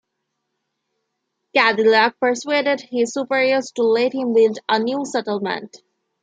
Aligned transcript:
Cadillac 1.55 2.17
persuaded 2.19 2.81
his 2.81 3.13
superiors 3.13 3.71
to 3.75 3.83
let 3.83 4.13
him 4.13 4.33
build 4.33 4.57
a 4.67 4.79
new 4.79 5.05
settlement. 5.05 5.77